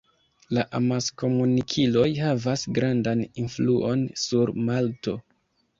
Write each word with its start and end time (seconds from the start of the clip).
La 0.57 0.61
amaskomunikiloj 0.79 2.07
havas 2.23 2.65
grandan 2.79 3.23
influon 3.45 4.07
sur 4.27 4.57
Malto. 4.71 5.21